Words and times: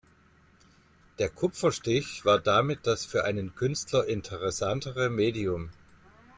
Der 1.19 1.29
Kupferstich 1.29 2.25
war 2.25 2.39
damit 2.39 2.87
das 2.87 3.05
für 3.05 3.23
einen 3.23 3.53
Künstler 3.53 4.07
interessantere 4.07 5.11
Medium. 5.11 5.69